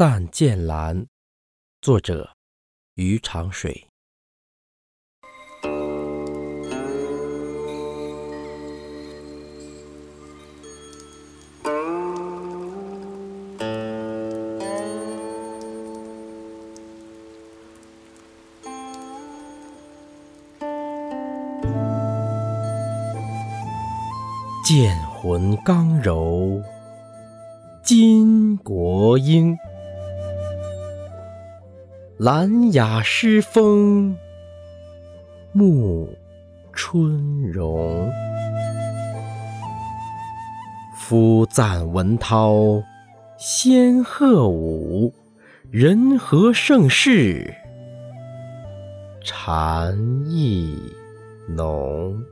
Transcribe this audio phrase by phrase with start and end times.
[0.00, 1.04] 赞剑兰，
[1.82, 2.30] 作者
[2.94, 3.86] 余长水。
[24.64, 26.62] 剑魂刚柔。
[27.84, 29.54] 金国英，
[32.22, 34.14] 兰雅诗风，
[35.56, 36.06] 沐
[36.70, 38.12] 春荣。
[40.98, 42.82] 夫赞文涛，
[43.38, 45.14] 仙鹤舞，
[45.70, 47.54] 人和盛世，
[49.24, 50.78] 禅意
[51.48, 52.22] 浓。